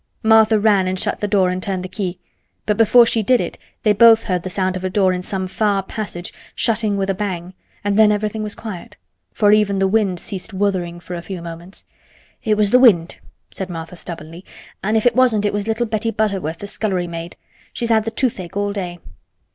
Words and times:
Martha 0.23 0.57
ran 0.59 0.87
and 0.87 0.99
shut 0.99 1.19
the 1.19 1.27
door 1.27 1.51
and 1.51 1.61
turned 1.61 1.83
the 1.83 1.87
key, 1.87 2.17
but 2.65 2.75
before 2.75 3.05
she 3.05 3.21
did 3.21 3.39
it 3.39 3.59
they 3.83 3.93
both 3.93 4.23
heard 4.23 4.41
the 4.41 4.49
sound 4.49 4.75
of 4.75 4.83
a 4.83 4.89
door 4.89 5.13
in 5.13 5.21
some 5.21 5.45
far 5.45 5.83
passage 5.83 6.33
shutting 6.55 6.97
with 6.97 7.07
a 7.07 7.13
bang, 7.13 7.53
and 7.83 7.99
then 7.99 8.11
everything 8.11 8.41
was 8.41 8.55
quiet, 8.55 8.97
for 9.31 9.51
even 9.51 9.77
the 9.77 9.87
wind 9.87 10.19
ceased 10.19 10.55
"wutherin'" 10.55 10.99
for 10.99 11.13
a 11.13 11.21
few 11.21 11.39
moments. 11.39 11.85
"It 12.43 12.57
was 12.57 12.71
th' 12.71 12.81
wind," 12.81 13.17
said 13.51 13.69
Martha 13.69 13.95
stubbornly. 13.95 14.43
"An' 14.81 14.95
if 14.95 15.05
it 15.05 15.15
wasn't, 15.15 15.45
it 15.45 15.53
was 15.53 15.67
little 15.67 15.85
Betty 15.85 16.09
Butterworth, 16.09 16.57
th' 16.57 16.67
scullery 16.69 17.05
maid. 17.05 17.35
She's 17.71 17.89
had 17.89 18.03
th' 18.03 18.15
toothache 18.15 18.57
all 18.57 18.73
day." 18.73 18.97